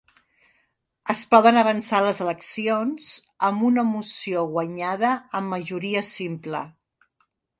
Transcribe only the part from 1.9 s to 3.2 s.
les eleccions